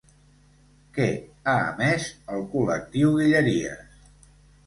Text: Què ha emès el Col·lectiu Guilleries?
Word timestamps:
Què 0.95 1.05
ha 1.51 1.53
emès 1.65 2.07
el 2.37 2.41
Col·lectiu 2.53 3.13
Guilleries? 3.19 4.01